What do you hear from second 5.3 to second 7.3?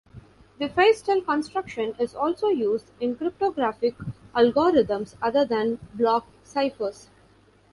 than block ciphers.